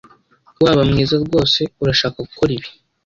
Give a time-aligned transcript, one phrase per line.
[0.63, 2.69] Waba mwiza rwose urashaka gukora ibi?